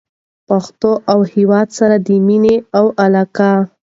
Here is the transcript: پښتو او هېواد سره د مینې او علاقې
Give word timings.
پښتو 0.47 0.91
او 1.11 1.19
هېواد 1.33 1.67
سره 1.79 1.95
د 2.07 2.09
مینې 2.27 2.55
او 2.77 2.85
علاقې 3.03 3.53